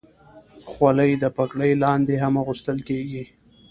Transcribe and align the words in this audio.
خولۍ 0.69 1.11
د 1.17 1.25
پګړۍ 1.35 1.71
لاندې 1.83 2.15
هم 2.23 2.33
اغوستل 2.41 2.77
کېږي. 2.89 3.23